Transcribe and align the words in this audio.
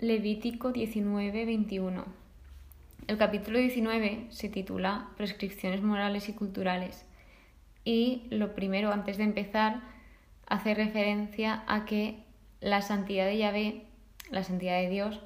Levítico 0.00 0.72
19-21. 0.72 2.04
El 3.08 3.18
capítulo 3.18 3.58
19 3.58 4.26
se 4.30 4.48
titula 4.48 5.08
Prescripciones 5.16 5.82
morales 5.82 6.28
y 6.28 6.34
culturales 6.34 7.04
y 7.84 8.22
lo 8.30 8.54
primero, 8.54 8.92
antes 8.92 9.16
de 9.16 9.24
empezar, 9.24 9.80
hace 10.46 10.74
referencia 10.74 11.64
a 11.66 11.84
que 11.84 12.22
la 12.60 12.80
santidad 12.80 13.26
de 13.26 13.38
Yahvé, 13.38 13.86
la 14.30 14.44
santidad 14.44 14.78
de 14.80 14.88
Dios, 14.88 15.20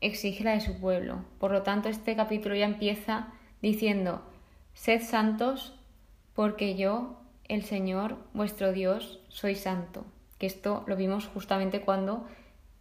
exige 0.00 0.42
la 0.42 0.54
de 0.54 0.62
su 0.62 0.80
pueblo. 0.80 1.24
Por 1.38 1.52
lo 1.52 1.62
tanto, 1.62 1.88
este 1.88 2.16
capítulo 2.16 2.56
ya 2.56 2.66
empieza 2.66 3.28
diciendo, 3.62 4.24
Sed 4.74 5.00
santos 5.00 5.78
porque 6.34 6.74
yo, 6.74 7.20
el 7.44 7.62
Señor, 7.62 8.16
vuestro 8.34 8.72
Dios, 8.72 9.20
soy 9.28 9.54
santo. 9.54 10.04
Que 10.40 10.46
esto 10.46 10.82
lo 10.88 10.96
vimos 10.96 11.28
justamente 11.28 11.82
cuando 11.82 12.26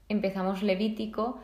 empezamos 0.10 0.64
Levítico 0.64 1.40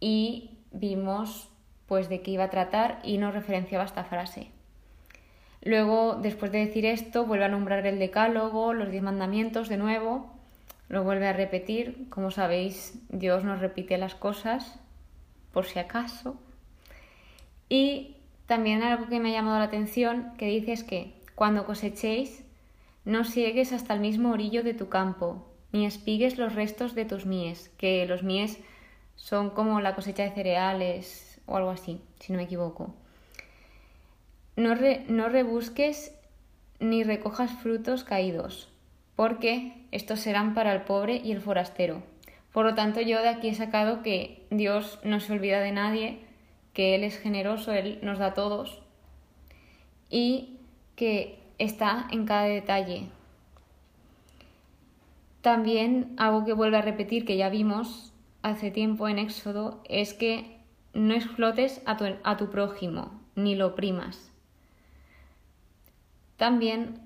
y 0.00 0.58
vimos 0.72 1.48
pues 1.86 2.08
de 2.08 2.22
qué 2.22 2.32
iba 2.32 2.44
a 2.44 2.50
tratar 2.50 3.00
y 3.02 3.18
nos 3.18 3.34
referenciaba 3.34 3.84
esta 3.84 4.04
frase. 4.04 4.50
Luego, 5.62 6.14
después 6.14 6.52
de 6.52 6.64
decir 6.64 6.86
esto, 6.86 7.26
vuelve 7.26 7.44
a 7.44 7.48
nombrar 7.48 7.86
el 7.86 7.98
decálogo, 7.98 8.72
los 8.72 8.90
diez 8.90 9.02
mandamientos 9.02 9.68
de 9.68 9.76
nuevo, 9.76 10.30
lo 10.88 11.04
vuelve 11.04 11.26
a 11.26 11.32
repetir. 11.32 12.08
Como 12.08 12.30
sabéis, 12.30 12.98
Dios 13.10 13.44
nos 13.44 13.60
repite 13.60 13.98
las 13.98 14.14
cosas 14.14 14.78
por 15.52 15.66
si 15.66 15.78
acaso. 15.78 16.36
Y 17.68 18.16
también 18.46 18.82
algo 18.82 19.08
que 19.08 19.20
me 19.20 19.30
ha 19.30 19.38
llamado 19.38 19.58
la 19.58 19.64
atención 19.64 20.32
que 20.38 20.46
dice 20.46 20.72
es 20.72 20.84
que 20.84 21.14
cuando 21.34 21.66
cosechéis, 21.66 22.44
no 23.04 23.24
siegues 23.24 23.72
hasta 23.72 23.94
el 23.94 24.00
mismo 24.00 24.30
orillo 24.30 24.62
de 24.62 24.74
tu 24.74 24.88
campo, 24.88 25.49
ni 25.72 25.86
espigues 25.86 26.38
los 26.38 26.54
restos 26.54 26.94
de 26.94 27.04
tus 27.04 27.26
mies, 27.26 27.70
que 27.78 28.06
los 28.06 28.22
mies 28.22 28.58
son 29.16 29.50
como 29.50 29.80
la 29.80 29.94
cosecha 29.94 30.24
de 30.24 30.30
cereales 30.30 31.40
o 31.46 31.56
algo 31.56 31.70
así, 31.70 32.00
si 32.18 32.32
no 32.32 32.38
me 32.38 32.44
equivoco. 32.44 32.94
No, 34.56 34.74
no 35.08 35.28
rebusques 35.28 36.14
ni 36.80 37.04
recojas 37.04 37.52
frutos 37.52 38.04
caídos, 38.04 38.68
porque 39.16 39.86
estos 39.92 40.20
serán 40.20 40.54
para 40.54 40.72
el 40.72 40.82
pobre 40.82 41.16
y 41.16 41.32
el 41.32 41.40
forastero. 41.40 42.02
Por 42.52 42.64
lo 42.64 42.74
tanto, 42.74 43.00
yo 43.00 43.20
de 43.22 43.28
aquí 43.28 43.48
he 43.48 43.54
sacado 43.54 44.02
que 44.02 44.46
Dios 44.50 44.98
no 45.04 45.20
se 45.20 45.32
olvida 45.32 45.60
de 45.60 45.72
nadie, 45.72 46.18
que 46.72 46.94
Él 46.94 47.04
es 47.04 47.18
generoso, 47.18 47.72
Él 47.72 47.98
nos 48.02 48.18
da 48.18 48.26
a 48.26 48.34
todos 48.34 48.82
y 50.08 50.58
que 50.96 51.38
está 51.58 52.08
en 52.10 52.26
cada 52.26 52.44
detalle, 52.44 53.08
también 55.40 56.14
algo 56.16 56.44
que 56.44 56.52
vuelve 56.52 56.76
a 56.76 56.82
repetir 56.82 57.24
que 57.24 57.36
ya 57.36 57.48
vimos 57.48 58.12
hace 58.42 58.70
tiempo 58.70 59.08
en 59.08 59.18
Éxodo 59.18 59.82
es 59.88 60.14
que 60.14 60.60
no 60.92 61.14
explotes 61.14 61.82
a 61.86 61.96
tu, 61.96 62.04
a 62.24 62.36
tu 62.36 62.50
prójimo 62.50 63.20
ni 63.34 63.54
lo 63.54 63.68
oprimas. 63.68 64.32
También 66.36 67.00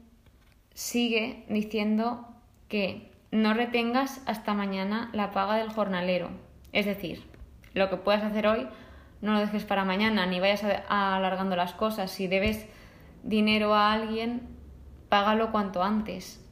sigue 0.74 1.44
diciendo 1.48 2.26
que 2.68 3.10
no 3.30 3.54
retengas 3.54 4.22
hasta 4.26 4.54
mañana 4.54 5.10
la 5.12 5.32
paga 5.32 5.56
del 5.56 5.70
jornalero. 5.70 6.30
Es 6.72 6.86
decir, 6.86 7.24
lo 7.74 7.90
que 7.90 7.96
puedas 7.96 8.22
hacer 8.22 8.46
hoy 8.46 8.68
no 9.20 9.32
lo 9.32 9.40
dejes 9.40 9.64
para 9.64 9.84
mañana, 9.84 10.26
ni 10.26 10.38
vayas 10.38 10.64
alargando 10.88 11.56
las 11.56 11.72
cosas. 11.72 12.10
Si 12.10 12.26
debes 12.26 12.66
dinero 13.22 13.74
a 13.74 13.92
alguien, 13.92 14.42
págalo 15.08 15.50
cuanto 15.50 15.82
antes. 15.82 16.43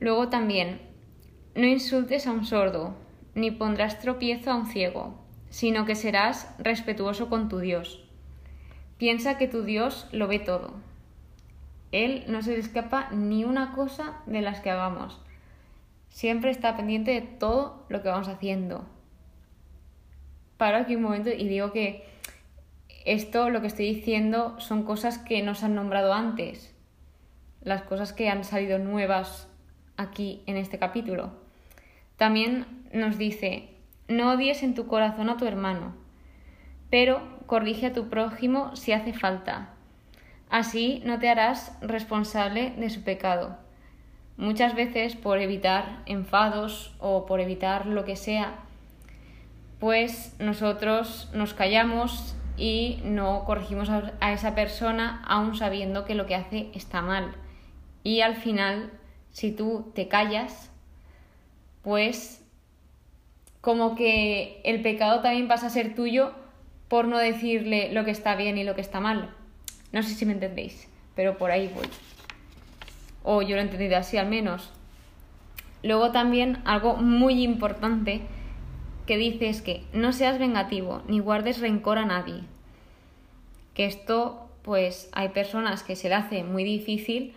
Luego 0.00 0.28
también, 0.28 0.80
no 1.54 1.66
insultes 1.66 2.26
a 2.26 2.32
un 2.32 2.46
sordo, 2.46 2.96
ni 3.34 3.50
pondrás 3.50 4.00
tropiezo 4.00 4.50
a 4.50 4.56
un 4.56 4.66
ciego, 4.66 5.14
sino 5.50 5.84
que 5.84 5.94
serás 5.94 6.54
respetuoso 6.58 7.28
con 7.28 7.50
tu 7.50 7.58
Dios. 7.58 8.08
Piensa 8.96 9.36
que 9.36 9.46
tu 9.46 9.62
Dios 9.62 10.08
lo 10.10 10.26
ve 10.26 10.38
todo. 10.38 10.72
Él 11.92 12.24
no 12.28 12.40
se 12.40 12.52
le 12.52 12.60
escapa 12.60 13.10
ni 13.10 13.44
una 13.44 13.72
cosa 13.72 14.22
de 14.24 14.40
las 14.40 14.60
que 14.60 14.70
hagamos. 14.70 15.20
Siempre 16.08 16.50
está 16.50 16.76
pendiente 16.76 17.10
de 17.10 17.20
todo 17.20 17.84
lo 17.90 18.02
que 18.02 18.08
vamos 18.08 18.28
haciendo. 18.28 18.86
Paro 20.56 20.78
aquí 20.78 20.96
un 20.96 21.02
momento 21.02 21.30
y 21.30 21.46
digo 21.46 21.72
que 21.72 22.06
esto, 23.04 23.50
lo 23.50 23.60
que 23.60 23.66
estoy 23.66 23.92
diciendo, 23.94 24.58
son 24.60 24.84
cosas 24.84 25.18
que 25.18 25.42
nos 25.42 25.62
han 25.62 25.74
nombrado 25.74 26.14
antes. 26.14 26.74
Las 27.62 27.82
cosas 27.82 28.14
que 28.14 28.30
han 28.30 28.44
salido 28.44 28.78
nuevas 28.78 29.49
aquí 30.00 30.42
en 30.46 30.56
este 30.56 30.78
capítulo. 30.78 31.30
También 32.16 32.66
nos 32.92 33.18
dice, 33.18 33.68
no 34.08 34.32
odies 34.32 34.62
en 34.62 34.74
tu 34.74 34.86
corazón 34.86 35.28
a 35.30 35.36
tu 35.36 35.46
hermano, 35.46 35.94
pero 36.90 37.22
corrige 37.46 37.86
a 37.86 37.92
tu 37.92 38.08
prójimo 38.08 38.74
si 38.74 38.92
hace 38.92 39.12
falta. 39.12 39.70
Así 40.48 41.02
no 41.04 41.18
te 41.18 41.28
harás 41.28 41.76
responsable 41.80 42.70
de 42.76 42.90
su 42.90 43.04
pecado. 43.04 43.56
Muchas 44.36 44.74
veces 44.74 45.16
por 45.16 45.38
evitar 45.38 46.02
enfados 46.06 46.94
o 46.98 47.26
por 47.26 47.40
evitar 47.40 47.86
lo 47.86 48.04
que 48.04 48.16
sea, 48.16 48.54
pues 49.78 50.34
nosotros 50.38 51.30
nos 51.34 51.54
callamos 51.54 52.34
y 52.56 53.00
no 53.04 53.44
corregimos 53.44 53.88
a 53.88 54.32
esa 54.32 54.54
persona 54.54 55.22
aún 55.26 55.56
sabiendo 55.56 56.04
que 56.04 56.14
lo 56.14 56.26
que 56.26 56.34
hace 56.34 56.70
está 56.74 57.00
mal. 57.00 57.34
Y 58.02 58.22
al 58.22 58.34
final 58.34 58.90
si 59.32 59.52
tú 59.52 59.92
te 59.94 60.08
callas, 60.08 60.70
pues 61.82 62.44
como 63.60 63.94
que 63.94 64.60
el 64.64 64.82
pecado 64.82 65.20
también 65.20 65.48
pasa 65.48 65.66
a 65.66 65.70
ser 65.70 65.94
tuyo 65.94 66.32
por 66.88 67.06
no 67.06 67.18
decirle 67.18 67.92
lo 67.92 68.04
que 68.04 68.10
está 68.10 68.34
bien 68.34 68.58
y 68.58 68.64
lo 68.64 68.74
que 68.74 68.80
está 68.80 69.00
mal. 69.00 69.34
No 69.92 70.02
sé 70.02 70.14
si 70.14 70.26
me 70.26 70.32
entendéis, 70.32 70.88
pero 71.14 71.36
por 71.36 71.50
ahí 71.50 71.70
voy. 71.74 71.86
O 73.22 73.42
yo 73.42 73.54
lo 73.54 73.62
he 73.62 73.64
entendido 73.64 73.96
así 73.96 74.16
al 74.16 74.28
menos. 74.28 74.72
Luego 75.82 76.10
también 76.10 76.58
algo 76.64 76.96
muy 76.96 77.42
importante 77.42 78.22
que 79.06 79.16
dice 79.16 79.48
es 79.48 79.62
que 79.62 79.84
no 79.92 80.12
seas 80.12 80.38
vengativo 80.38 81.02
ni 81.08 81.18
guardes 81.18 81.60
rencor 81.60 81.98
a 81.98 82.06
nadie. 82.06 82.42
Que 83.74 83.86
esto, 83.86 84.48
pues 84.62 85.10
hay 85.12 85.30
personas 85.30 85.82
que 85.82 85.96
se 85.96 86.08
le 86.08 86.14
hace 86.14 86.44
muy 86.44 86.64
difícil 86.64 87.34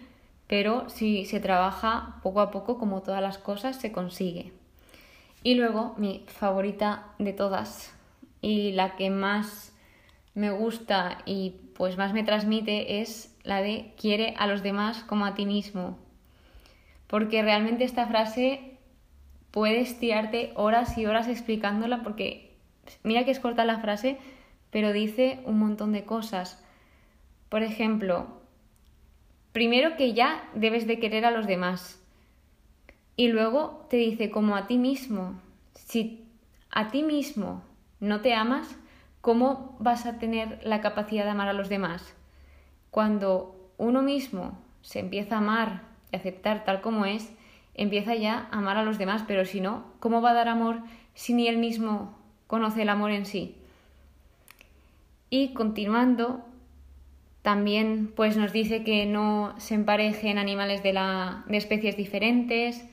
pero 0.47 0.89
si 0.89 1.25
se 1.25 1.39
trabaja 1.39 2.19
poco 2.23 2.41
a 2.41 2.51
poco, 2.51 2.77
como 2.77 3.01
todas 3.01 3.21
las 3.21 3.37
cosas, 3.37 3.77
se 3.77 3.91
consigue. 3.91 4.51
Y 5.43 5.55
luego, 5.55 5.93
mi 5.97 6.23
favorita 6.27 7.07
de 7.19 7.33
todas 7.33 7.93
y 8.41 8.71
la 8.73 8.95
que 8.95 9.09
más 9.09 9.73
me 10.35 10.51
gusta 10.51 11.19
y 11.25 11.55
pues 11.75 11.97
más 11.97 12.13
me 12.13 12.23
transmite 12.23 13.01
es 13.01 13.35
la 13.43 13.61
de 13.61 13.93
quiere 13.99 14.35
a 14.37 14.47
los 14.47 14.63
demás 14.63 15.03
como 15.03 15.25
a 15.25 15.33
ti 15.33 15.45
mismo. 15.45 15.97
Porque 17.07 17.41
realmente 17.41 17.83
esta 17.83 18.07
frase 18.07 18.77
puedes 19.51 19.99
tirarte 19.99 20.51
horas 20.55 20.97
y 20.97 21.05
horas 21.05 21.27
explicándola 21.27 22.03
porque 22.03 22.55
mira 23.03 23.23
que 23.23 23.31
es 23.31 23.39
corta 23.39 23.65
la 23.65 23.79
frase, 23.79 24.17
pero 24.71 24.91
dice 24.91 25.39
un 25.45 25.59
montón 25.59 25.93
de 25.93 26.03
cosas. 26.03 26.63
Por 27.49 27.63
ejemplo, 27.63 28.42
Primero 29.53 29.95
que 29.95 30.13
ya 30.13 30.43
debes 30.55 30.87
de 30.87 30.99
querer 30.99 31.25
a 31.25 31.31
los 31.31 31.47
demás. 31.47 32.03
Y 33.15 33.27
luego 33.27 33.85
te 33.89 33.97
dice 33.97 34.31
como 34.31 34.55
a 34.55 34.65
ti 34.65 34.77
mismo. 34.77 35.39
Si 35.75 36.25
a 36.71 36.89
ti 36.89 37.03
mismo 37.03 37.61
no 37.99 38.21
te 38.21 38.33
amas, 38.33 38.75
¿cómo 39.21 39.77
vas 39.79 40.07
a 40.07 40.17
tener 40.17 40.59
la 40.63 40.81
capacidad 40.81 41.23
de 41.23 41.29
amar 41.29 41.47
a 41.47 41.53
los 41.53 41.69
demás? 41.69 42.15
Cuando 42.89 43.71
uno 43.77 44.01
mismo 44.01 44.57
se 44.81 44.99
empieza 44.99 45.35
a 45.35 45.37
amar 45.37 45.83
y 46.11 46.15
aceptar 46.15 46.65
tal 46.65 46.81
como 46.81 47.05
es, 47.05 47.31
empieza 47.75 48.15
ya 48.15 48.47
a 48.51 48.57
amar 48.57 48.77
a 48.77 48.83
los 48.83 48.97
demás, 48.97 49.23
pero 49.27 49.45
si 49.45 49.61
no, 49.61 49.85
¿cómo 49.99 50.21
va 50.21 50.31
a 50.31 50.35
dar 50.35 50.47
amor 50.47 50.81
si 51.13 51.35
ni 51.35 51.47
él 51.47 51.57
mismo 51.57 52.17
conoce 52.47 52.81
el 52.81 52.89
amor 52.89 53.11
en 53.11 53.27
sí? 53.27 53.55
Y 55.29 55.53
continuando, 55.53 56.43
también 57.43 58.11
pues 58.15 58.37
nos 58.37 58.53
dice 58.53 58.83
que 58.83 59.05
no 59.05 59.53
se 59.59 59.75
emparejen 59.75 60.37
animales 60.37 60.81
de, 60.81 60.93
la, 60.93 61.43
de 61.47 61.57
especies 61.57 61.95
diferentes. 61.97 62.83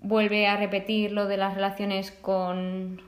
Vuelve 0.00 0.46
a 0.46 0.56
repetir 0.56 1.12
lo 1.12 1.26
de 1.26 1.36
las 1.36 1.54
relaciones 1.54 2.12
con 2.12 3.02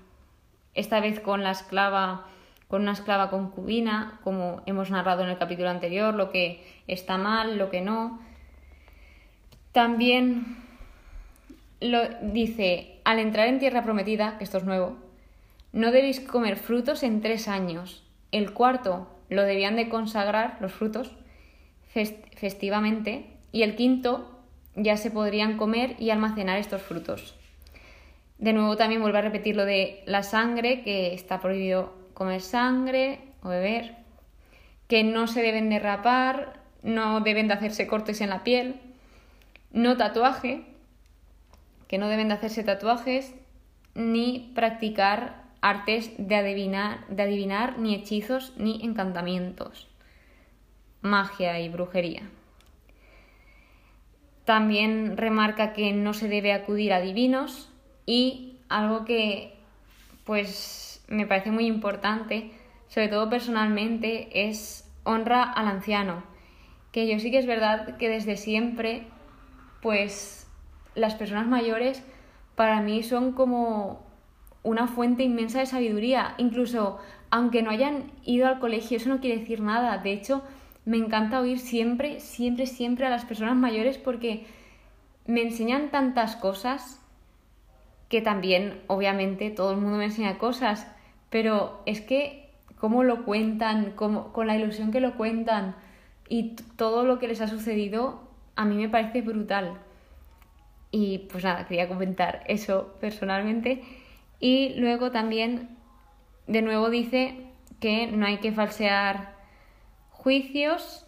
esta 0.75 1.01
vez 1.01 1.21
con 1.21 1.43
la 1.43 1.53
esclava 1.53 2.27
con 2.67 2.83
una 2.83 2.93
esclava 2.93 3.29
concubina, 3.29 4.19
como 4.25 4.63
hemos 4.65 4.91
narrado 4.91 5.23
en 5.23 5.29
el 5.29 5.37
capítulo 5.37 5.69
anterior, 5.69 6.15
lo 6.15 6.31
que 6.31 6.65
está 6.89 7.19
mal, 7.19 7.59
lo 7.59 7.69
que 7.69 7.83
no. 7.83 8.19
También 9.73 10.57
lo 11.81 12.01
dice, 12.23 12.99
al 13.05 13.19
entrar 13.19 13.49
en 13.49 13.59
tierra 13.59 13.85
prometida, 13.85 14.39
que 14.39 14.45
esto 14.45 14.57
es 14.57 14.65
nuevo, 14.65 14.97
no 15.75 15.93
debéis 15.93 16.21
comer 16.21 16.57
frutos 16.57 17.03
en 17.03 17.21
tres 17.21 17.47
años. 17.47 18.05
El 18.31 18.55
cuarto 18.55 19.07
lo 19.29 19.43
debían 19.43 19.77
de 19.77 19.89
consagrar 19.89 20.59
los 20.61 20.73
frutos 20.73 21.11
festivamente 22.37 23.27
y 23.53 23.63
el 23.63 23.77
quinto 23.77 24.41
ya 24.75 24.97
se 24.97 25.11
podrían 25.11 25.57
comer 25.57 25.97
y 25.99 26.11
almacenar 26.11 26.59
estos 26.59 26.83
frutos. 26.83 27.35
De 28.39 28.53
nuevo 28.53 28.77
también 28.77 29.03
vuelvo 29.03 29.19
a 29.19 29.23
repetir 29.23 29.55
lo 29.55 29.65
de 29.65 30.03
la 30.07 30.23
sangre, 30.23 30.83
que 30.83 31.15
está 31.15 31.41
prohibido 31.41 31.95
comer 32.15 32.41
sangre 32.41 33.21
o 33.43 33.49
beber, 33.49 33.97
que 34.89 35.05
no 35.05 35.27
se 35.27 35.43
deben 35.43 35.71
de 35.71 35.79
rapar, 35.79 36.61
no 36.83 37.21
deben 37.21 37.49
de 37.49 37.55
hacerse 37.55 37.87
cortes 37.87 38.21
en 38.21 38.31
la 38.31 38.43
piel, 38.43 38.81
no 39.71 39.97
tatuaje, 39.97 40.65
que 41.87 41.99
no 41.99 42.09
deben 42.09 42.29
de 42.29 42.35
hacerse 42.35 42.65
tatuajes, 42.65 43.35
ni 43.95 44.51
practicar 44.55 45.42
artes 45.63 46.13
de 46.19 46.35
adivinar, 46.35 47.07
de 47.09 47.23
adivinar 47.23 47.79
ni 47.79 47.95
hechizos 47.95 48.53
ni 48.57 48.85
encantamientos, 48.85 49.89
magia 51.01 51.61
y 51.61 51.69
brujería. 51.69 52.29
También 54.45 55.17
remarca 55.17 55.73
que 55.73 55.93
no 55.93 56.13
se 56.15 56.29
debe 56.29 56.53
acudir 56.53 56.93
a 56.93 57.01
divinos 57.01 57.71
y 58.05 58.59
algo 58.69 59.05
que 59.05 59.55
pues 60.25 61.05
me 61.09 61.27
parece 61.27 61.51
muy 61.51 61.67
importante, 61.67 62.51
sobre 62.89 63.09
todo 63.09 63.31
personalmente, 63.31 64.49
es 64.49 64.91
honra 65.05 65.45
al 65.45 65.69
anciano. 65.69 66.25
Que 66.91 67.07
yo 67.07 67.19
sí 67.21 67.31
que 67.31 67.39
es 67.39 67.47
verdad 67.47 67.97
que 67.97 68.09
desde 68.09 68.37
siempre 68.37 69.07
pues 69.81 70.47
las 70.95 71.15
personas 71.15 71.47
mayores 71.47 72.03
para 72.57 72.81
mí 72.81 73.03
son 73.03 73.33
como 73.33 74.12
una 74.63 74.87
fuente 74.87 75.23
inmensa 75.23 75.61
de 75.61 75.67
sabiduría. 75.67 76.35
Incluso 76.39 76.99
aunque 77.31 77.63
no 77.63 77.71
hayan 77.71 78.13
ido 78.25 78.47
al 78.47 78.59
colegio, 78.61 78.99
eso 78.99 79.09
no 79.09 79.21
quiere 79.21 79.41
decir 79.41 79.61
nada. 79.61 79.99
De 79.99 80.13
hecho, 80.13 80.43
me 80.85 80.99
encanta 80.99 81.41
oír 81.41 81.59
siempre, 81.59 82.21
siempre, 82.21 82.67
siempre 82.67 83.07
a 83.07 83.11
las 83.11 83.25
personas 83.25 83.57
mayores 83.57 83.97
porque 83.97 84.45
me 85.27 85.43
enseñan 85.43 85.91
tantas 85.91 86.37
cosas 86.37 87.01
que 88.09 88.21
también, 88.21 88.83
obviamente, 88.89 89.51
todo 89.51 89.71
el 89.71 89.79
mundo 89.79 89.97
me 89.97 90.05
enseña 90.05 90.37
cosas, 90.37 90.87
pero 91.31 91.81
es 91.87 92.03
que 92.03 92.51
cómo 92.79 93.05
lo 93.05 93.25
cuentan, 93.25 93.93
cómo, 93.97 94.33
con 94.35 94.47
la 94.47 94.57
ilusión 94.57 94.93
que 94.93 95.01
lo 95.01 95.15
cuentan 95.15 95.75
y 96.29 96.57
todo 96.77 97.05
lo 97.05 97.19
que 97.19 97.29
les 97.29 97.41
ha 97.41 97.49
sucedido, 97.49 98.21
a 98.57 98.67
mí 98.67 98.77
me 98.77 98.91
parece 98.91 99.23
brutal. 99.23 99.79
Y 100.91 101.19
pues 101.31 101.45
nada, 101.45 101.67
quería 101.67 101.89
comentar 101.89 102.45
eso 102.47 102.95
personalmente. 103.01 103.83
Y 104.43 104.71
luego 104.71 105.13
también, 105.13 105.79
de 106.49 106.63
nuevo 106.63 106.91
dice 106.91 107.47
que 107.79 108.09
no 108.09 108.27
hay 108.27 108.39
que 108.39 108.51
falsear 108.51 109.37
juicios, 110.11 111.07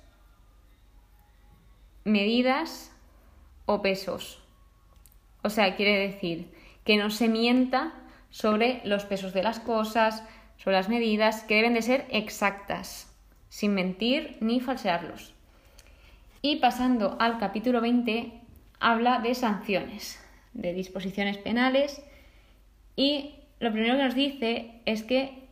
medidas 2.04 2.92
o 3.66 3.82
pesos. 3.82 4.40
O 5.42 5.50
sea, 5.50 5.74
quiere 5.74 5.98
decir 5.98 6.54
que 6.84 6.96
no 6.96 7.10
se 7.10 7.26
mienta 7.26 7.92
sobre 8.30 8.80
los 8.84 9.04
pesos 9.04 9.32
de 9.32 9.42
las 9.42 9.58
cosas, 9.58 10.22
sobre 10.56 10.76
las 10.76 10.88
medidas, 10.88 11.42
que 11.42 11.56
deben 11.56 11.74
de 11.74 11.82
ser 11.82 12.06
exactas, 12.10 13.12
sin 13.48 13.74
mentir 13.74 14.36
ni 14.40 14.60
falsearlos. 14.60 15.34
Y 16.40 16.60
pasando 16.60 17.16
al 17.18 17.38
capítulo 17.38 17.80
20, 17.80 18.32
habla 18.78 19.18
de 19.18 19.34
sanciones, 19.34 20.24
de 20.52 20.72
disposiciones 20.72 21.36
penales 21.36 22.00
y 22.96 23.34
lo 23.60 23.72
primero 23.72 23.96
que 23.96 24.04
nos 24.04 24.14
dice 24.14 24.80
es 24.84 25.02
que 25.02 25.44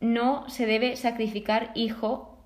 no 0.00 0.48
se 0.48 0.66
debe 0.66 0.96
sacrificar 0.96 1.70
hijo 1.74 2.38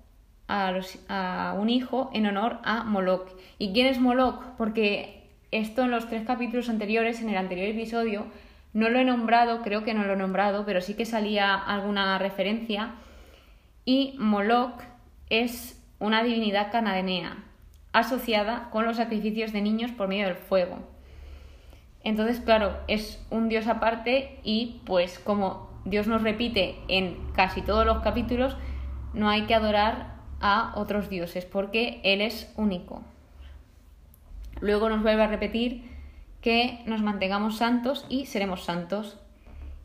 a, 0.47 1.55
un 1.57 1.69
hijo 1.69 2.09
en 2.13 2.27
honor 2.27 2.59
a 2.63 2.83
Moloch. 2.83 3.29
¿Y 3.57 3.73
quién 3.73 3.87
es 3.87 3.99
Moloch? 3.99 4.55
Porque 4.57 5.23
esto 5.51 5.83
en 5.83 5.91
los 5.91 6.07
tres 6.07 6.25
capítulos 6.25 6.69
anteriores, 6.69 7.21
en 7.21 7.29
el 7.29 7.37
anterior 7.37 7.67
episodio, 7.67 8.27
no 8.73 8.89
lo 8.89 8.99
he 8.99 9.05
nombrado, 9.05 9.61
creo 9.63 9.83
que 9.83 9.93
no 9.93 10.03
lo 10.03 10.13
he 10.13 10.17
nombrado, 10.17 10.65
pero 10.65 10.81
sí 10.81 10.93
que 10.93 11.05
salía 11.05 11.55
alguna 11.55 12.17
referencia. 12.19 12.91
Y 13.83 14.15
Moloch 14.19 14.81
es 15.29 15.83
una 15.99 16.23
divinidad 16.23 16.71
cananea 16.71 17.43
asociada 17.91 18.69
con 18.69 18.85
los 18.85 18.97
sacrificios 18.97 19.51
de 19.53 19.61
niños 19.61 19.91
por 19.91 20.07
medio 20.07 20.27
del 20.27 20.35
fuego. 20.35 20.96
Entonces, 22.07 22.39
claro, 22.39 22.77
es 22.87 23.21
un 23.29 23.49
dios 23.49 23.67
aparte 23.67 24.39
y 24.41 24.79
pues 24.85 25.19
como 25.19 25.69
Dios 25.83 26.07
nos 26.07 26.21
repite 26.21 26.77
en 26.87 27.17
casi 27.33 27.61
todos 27.61 27.85
los 27.85 28.01
capítulos, 28.01 28.55
no 29.13 29.27
hay 29.27 29.41
que 29.41 29.53
adorar 29.53 30.15
a 30.39 30.71
otros 30.77 31.09
dioses, 31.09 31.43
porque 31.43 31.99
Él 32.05 32.21
es 32.21 32.53
único. 32.55 33.03
Luego 34.61 34.87
nos 34.87 35.03
vuelve 35.03 35.23
a 35.23 35.27
repetir 35.27 35.83
que 36.39 36.79
nos 36.85 37.01
mantengamos 37.01 37.57
santos 37.57 38.05
y 38.07 38.25
seremos 38.25 38.63
santos. 38.63 39.19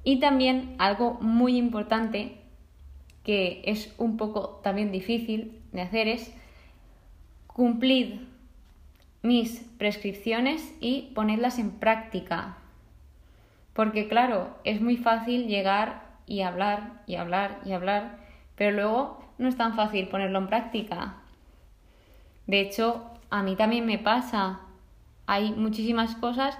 Y 0.04 0.20
también 0.20 0.76
algo 0.78 1.14
muy 1.14 1.56
importante, 1.56 2.36
que 3.24 3.62
es 3.64 3.92
un 3.98 4.16
poco 4.16 4.60
también 4.62 4.92
difícil 4.92 5.60
de 5.72 5.80
hacer, 5.82 6.06
es 6.06 6.32
cumplid 7.48 8.20
mis 9.22 9.60
prescripciones 9.78 10.74
y 10.80 11.12
ponedlas 11.14 11.58
en 11.58 11.70
práctica. 11.70 12.56
Porque 13.72 14.08
claro, 14.08 14.50
es 14.64 14.80
muy 14.80 14.96
fácil 14.96 15.46
llegar 15.46 16.02
y 16.26 16.42
hablar 16.42 17.02
y 17.06 17.14
hablar 17.16 17.60
y 17.64 17.72
hablar, 17.72 18.18
pero 18.56 18.72
luego 18.72 19.24
no 19.38 19.48
es 19.48 19.56
tan 19.56 19.74
fácil 19.74 20.08
ponerlo 20.08 20.38
en 20.38 20.48
práctica. 20.48 21.16
De 22.46 22.60
hecho, 22.60 23.10
a 23.30 23.42
mí 23.42 23.56
también 23.56 23.86
me 23.86 23.98
pasa. 23.98 24.60
Hay 25.26 25.52
muchísimas 25.52 26.16
cosas 26.16 26.58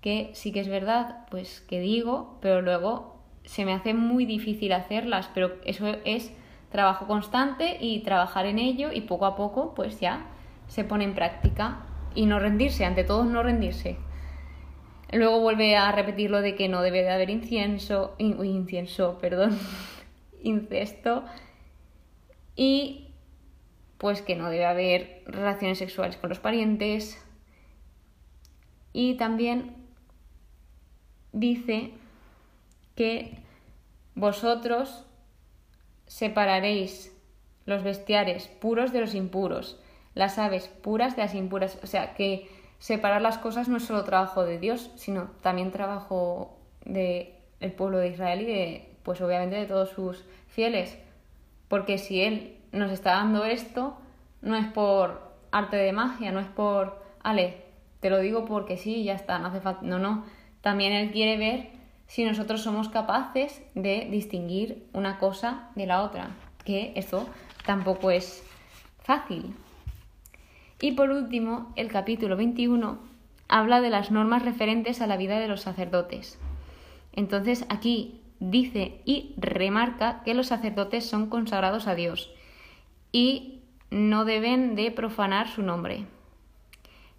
que 0.00 0.30
sí 0.34 0.52
que 0.52 0.60
es 0.60 0.68
verdad, 0.68 1.26
pues 1.30 1.60
que 1.60 1.80
digo, 1.80 2.38
pero 2.40 2.62
luego 2.62 3.20
se 3.44 3.64
me 3.64 3.72
hace 3.72 3.94
muy 3.94 4.24
difícil 4.24 4.72
hacerlas, 4.72 5.28
pero 5.34 5.56
eso 5.64 5.88
es 6.04 6.32
trabajo 6.70 7.06
constante 7.06 7.78
y 7.80 8.00
trabajar 8.00 8.46
en 8.46 8.58
ello 8.58 8.92
y 8.92 9.02
poco 9.02 9.26
a 9.26 9.34
poco 9.34 9.74
pues 9.74 9.98
ya 9.98 10.26
se 10.70 10.84
pone 10.84 11.02
en 11.02 11.14
práctica 11.14 11.84
y 12.14 12.26
no 12.26 12.38
rendirse, 12.38 12.84
ante 12.84 13.02
todo 13.02 13.24
no 13.24 13.42
rendirse. 13.42 13.96
Luego 15.12 15.40
vuelve 15.40 15.76
a 15.76 15.90
repetir 15.90 16.30
lo 16.30 16.40
de 16.40 16.54
que 16.54 16.68
no 16.68 16.80
debe 16.80 17.02
de 17.02 17.10
haber 17.10 17.28
incienso, 17.28 18.14
incienso, 18.18 19.18
perdón, 19.20 19.58
incesto, 20.42 21.24
y 22.54 23.08
pues 23.98 24.22
que 24.22 24.36
no 24.36 24.48
debe 24.48 24.64
haber 24.64 25.24
relaciones 25.26 25.78
sexuales 25.78 26.16
con 26.16 26.30
los 26.30 26.38
parientes 26.38 27.20
y 28.92 29.14
también 29.16 29.74
dice 31.32 31.92
que 32.94 33.38
vosotros 34.14 35.04
separaréis 36.06 37.12
los 37.66 37.82
bestiares 37.82 38.46
puros 38.46 38.92
de 38.92 39.00
los 39.00 39.14
impuros, 39.14 39.80
las 40.14 40.38
aves 40.38 40.68
puras 40.68 41.16
de 41.16 41.22
las 41.22 41.34
impuras, 41.34 41.78
o 41.82 41.86
sea 41.86 42.14
que 42.14 42.48
separar 42.78 43.22
las 43.22 43.38
cosas 43.38 43.68
no 43.68 43.76
es 43.76 43.84
solo 43.84 44.04
trabajo 44.04 44.44
de 44.44 44.58
Dios, 44.58 44.90
sino 44.96 45.30
también 45.42 45.70
trabajo 45.70 46.58
del 46.84 47.34
el 47.60 47.72
pueblo 47.72 47.98
de 47.98 48.08
Israel 48.08 48.40
y 48.40 48.46
de, 48.46 48.96
pues 49.02 49.20
obviamente 49.20 49.56
de 49.56 49.66
todos 49.66 49.90
sus 49.90 50.24
fieles. 50.48 50.98
Porque 51.68 51.98
si 51.98 52.22
Él 52.22 52.56
nos 52.72 52.90
está 52.90 53.12
dando 53.12 53.44
esto, 53.44 53.96
no 54.40 54.56
es 54.56 54.66
por 54.66 55.30
arte 55.52 55.76
de 55.76 55.92
magia, 55.92 56.32
no 56.32 56.40
es 56.40 56.46
por, 56.46 57.02
ale, 57.22 57.64
te 58.00 58.08
lo 58.08 58.18
digo 58.18 58.46
porque 58.46 58.76
sí, 58.76 59.04
ya 59.04 59.14
está, 59.14 59.38
no 59.38 59.48
hace 59.48 59.60
falta. 59.60 59.82
No, 59.82 59.98
no. 59.98 60.24
También 60.62 60.92
Él 60.92 61.10
quiere 61.10 61.36
ver 61.36 61.70
si 62.06 62.24
nosotros 62.24 62.62
somos 62.62 62.88
capaces 62.88 63.62
de 63.74 64.08
distinguir 64.10 64.88
una 64.92 65.18
cosa 65.18 65.68
de 65.74 65.86
la 65.86 66.02
otra, 66.02 66.30
que 66.64 66.92
eso 66.96 67.28
tampoco 67.64 68.10
es 68.10 68.42
fácil. 69.00 69.54
Y 70.80 70.92
por 70.92 71.10
último, 71.10 71.72
el 71.76 71.88
capítulo 71.88 72.36
21 72.36 72.98
habla 73.48 73.80
de 73.80 73.90
las 73.90 74.10
normas 74.10 74.42
referentes 74.44 75.02
a 75.02 75.06
la 75.06 75.18
vida 75.18 75.38
de 75.38 75.48
los 75.48 75.60
sacerdotes. 75.60 76.38
Entonces 77.12 77.66
aquí 77.68 78.22
dice 78.38 79.02
y 79.04 79.34
remarca 79.36 80.22
que 80.24 80.32
los 80.32 80.46
sacerdotes 80.46 81.04
son 81.04 81.28
consagrados 81.28 81.86
a 81.86 81.94
Dios 81.94 82.32
y 83.12 83.60
no 83.90 84.24
deben 84.24 84.74
de 84.74 84.90
profanar 84.90 85.48
su 85.48 85.62
nombre, 85.62 86.06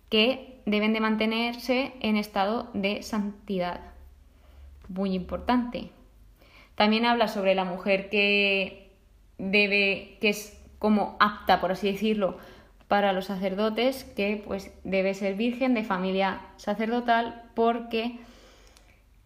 que 0.09 0.59
deben 0.65 0.93
de 0.93 1.01
mantenerse 1.01 1.93
en 1.99 2.17
estado 2.17 2.69
de 2.73 3.03
santidad. 3.03 3.81
Muy 4.87 5.13
importante. 5.13 5.91
También 6.75 7.05
habla 7.05 7.27
sobre 7.27 7.53
la 7.53 7.65
mujer 7.65 8.09
que 8.09 8.91
debe, 9.37 10.17
que 10.19 10.29
es 10.29 10.57
como 10.79 11.15
apta, 11.19 11.61
por 11.61 11.73
así 11.73 11.91
decirlo, 11.91 12.37
para 12.91 13.13
los 13.13 13.27
sacerdotes, 13.27 14.03
que 14.03 14.43
pues 14.45 14.69
debe 14.83 15.13
ser 15.13 15.35
virgen 15.35 15.73
de 15.73 15.85
familia 15.85 16.41
sacerdotal 16.57 17.49
porque 17.55 18.17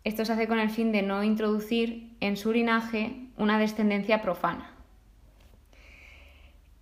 esto 0.04 0.24
se 0.24 0.34
hace 0.34 0.48
con 0.48 0.60
el 0.60 0.70
fin 0.70 0.92
de 0.92 1.02
no 1.02 1.24
introducir 1.24 2.12
en 2.20 2.38
su 2.38 2.54
linaje 2.54 3.16
una 3.38 3.58
descendencia 3.58 4.22
profana. 4.22 4.72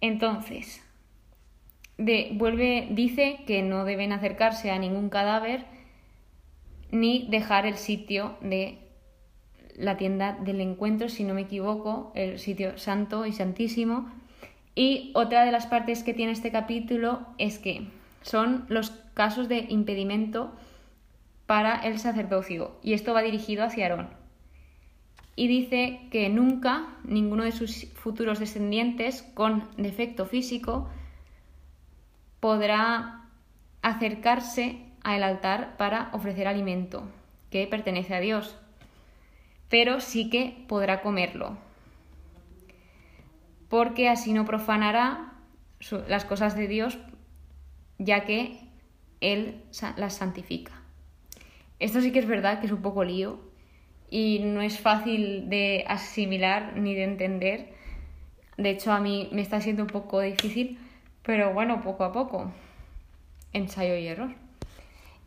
Entonces, 0.02 0.86
vuelve, 1.98 2.90
dice 2.92 3.46
que 3.48 3.62
no 3.62 3.86
deben 3.86 4.12
acercarse 4.12 4.70
a 4.70 4.78
ningún 4.78 5.08
cadáver 5.08 5.63
ni 6.92 7.30
dejar 7.30 7.66
el 7.66 7.78
sitio 7.78 8.36
de 8.42 8.80
la 9.78 9.96
tienda 9.96 10.34
del 10.34 10.60
encuentro, 10.60 11.08
si 11.08 11.24
no 11.24 11.34
me 11.34 11.44
equivoco, 11.44 12.12
el 12.13 12.40
sitio 12.40 12.78
santo 12.78 13.25
y 13.25 13.32
santísimo. 13.32 14.12
Y 14.75 15.12
otra 15.13 15.46
de 15.46 15.51
las 15.51 15.68
partes 15.68 16.03
que 16.03 16.13
tiene 16.13 16.32
este 16.32 16.51
capítulo 16.51 17.27
es 17.38 17.60
que 17.60 17.88
son 18.22 18.65
los 18.70 18.92
casos 19.13 19.48
de 19.48 19.65
impedimento 19.70 20.51
para 21.46 21.75
el 21.75 22.00
sacerdocio, 22.00 22.80
y 22.82 22.94
esto 22.94 23.13
va 23.13 23.22
dirigido 23.22 23.63
hacia 23.63 23.86
Aarón. 23.86 24.10
Y 25.36 25.48
dice 25.48 26.00
que 26.12 26.30
nunca 26.30 26.96
ninguno 27.03 27.44
de 27.44 27.51
sus 27.51 27.88
futuros 27.94 28.39
descendientes 28.39 29.24
con 29.34 29.68
defecto 29.77 30.25
físico 30.25 30.89
podrá 32.39 33.25
acercarse 33.82 34.80
al 35.03 35.24
altar 35.24 35.75
para 35.77 36.10
ofrecer 36.13 36.48
alimento 36.48 37.03
que 37.50 37.68
pertenece 37.68 38.15
a 38.15 38.20
Dios, 38.20 38.56
pero 39.70 40.00
sí 40.00 40.30
que 40.30 40.65
podrá 40.68 41.01
comerlo, 41.01 41.58
porque 43.74 44.08
así 44.08 44.34
no 44.34 44.46
profanará 44.46 45.34
las 46.08 46.25
cosas 46.25 46.56
de 46.56 46.68
Dios, 46.68 47.00
ya 47.98 48.24
que 48.24 48.60
Él 49.20 49.63
las 49.98 50.13
santifica. 50.13 50.74
Esto 51.80 52.00
sí 52.00 52.12
que 52.12 52.20
es 52.20 52.27
verdad 52.27 52.60
que 52.60 52.68
es 52.68 52.72
un 52.72 52.84
poco 52.84 53.03
lío 53.03 53.39
y 54.12 54.42
no 54.44 54.62
es 54.62 54.80
fácil 54.80 55.50
de 55.50 55.86
asimilar 55.88 56.77
ni 56.77 56.94
de 56.94 57.03
entender. 57.03 57.74
De 58.58 58.70
hecho, 58.70 58.92
a 58.92 59.00
mí 59.00 59.27
me 59.32 59.42
está 59.42 59.60
siendo 59.60 59.82
un 59.82 59.89
poco 59.89 60.22
difícil, 60.22 60.77
pero 61.24 61.51
bueno, 61.51 61.82
poco 61.82 62.03
a 62.03 62.12
poco. 62.12 62.51
Ensayo 63.53 63.96
y 63.96 64.06
error. 64.06 64.36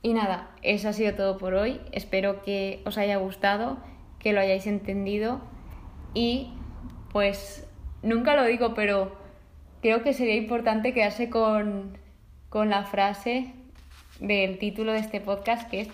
Y 0.03 0.15
nada, 0.15 0.53
eso 0.63 0.89
ha 0.89 0.93
sido 0.93 1.17
todo 1.17 1.37
por 1.37 1.55
hoy. 1.55 1.81
Espero 1.91 2.43
que 2.43 2.81
os 2.87 2.97
haya 2.97 3.17
gustado, 3.17 3.79
que 4.21 4.33
lo 4.33 4.39
hayáis 4.39 4.69
entendido 4.69 5.41
y 6.15 6.53
pues 7.11 7.66
nunca 8.03 8.37
lo 8.37 8.45
digo, 8.45 8.75
pero 8.75 9.17
creo 9.83 10.03
que 10.03 10.13
sería 10.13 10.37
importante 10.37 10.93
quedarse 10.93 11.31
con, 11.31 11.97
con 12.49 12.71
la 12.71 12.85
frase 12.85 13.53
del 14.21 14.59
título 14.59 14.93
de 14.93 14.99
este 14.99 15.21
podcast 15.21 15.69
que 15.71 15.83
es 15.83 15.89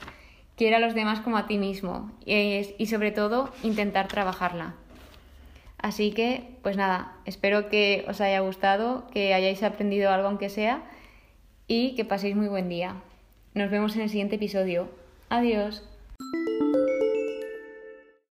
quiera 0.56 0.76
a 0.76 0.80
los 0.80 0.94
demás 0.94 1.21
como 1.21 1.37
a 1.38 1.47
ti 1.47 1.59
mismo 1.59 2.11
y, 2.25 2.87
sobre 2.87 3.11
todo 3.11 3.52
intentar 3.62 4.09
trabajarla. 4.09 4.75
Así 5.78 6.12
que, 6.12 6.44
pues 6.62 6.76
nada, 6.76 7.16
espero 7.25 7.68
que 7.68 8.04
os 8.09 8.21
haya 8.21 8.40
gustado, 8.40 9.09
que 9.12 9.35
hayáis 9.35 9.62
aprendido 9.62 10.11
algo 10.11 10.28
aunque 10.28 10.49
sea 10.49 10.82
y 11.66 11.97
que 11.97 12.04
paséis 12.04 12.37
muy 12.37 12.47
buen 12.47 12.68
día. 12.68 12.94
Nos 13.54 13.71
vemos 13.71 13.97
en 13.97 14.02
el 14.02 14.09
siguiente 14.09 14.37
episodio. 14.37 14.88
Adiós. 15.28 15.82